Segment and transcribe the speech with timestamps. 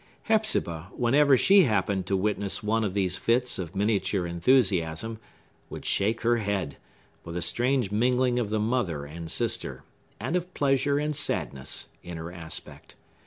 [0.23, 5.19] Hepzibah, whenever she happened to witness one of these fits of miniature enthusiasm,
[5.69, 6.77] would shake her head,
[7.23, 9.83] with a strange mingling of the mother and sister,
[10.19, 12.95] and of pleasure and sadness, in her aspect.